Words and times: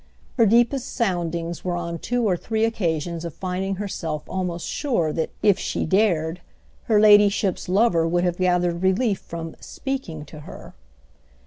Her 0.37 0.47
deepest 0.47 0.91
soundings 0.91 1.63
were 1.63 1.75
on 1.77 1.99
two 1.99 2.23
or 2.27 2.35
three 2.35 2.65
occasions 2.65 3.23
of 3.23 3.35
finding 3.35 3.75
herself 3.75 4.23
almost 4.27 4.65
sure 4.67 5.13
that, 5.13 5.29
if 5.43 5.59
she 5.59 5.85
dared, 5.85 6.41
her 6.85 6.99
ladyship's 6.99 7.69
lover 7.69 8.07
would 8.07 8.23
have 8.23 8.37
gathered 8.37 8.81
relief 8.81 9.19
from 9.19 9.55
"speaking" 9.59 10.25
to 10.25 10.39
her. 10.39 10.73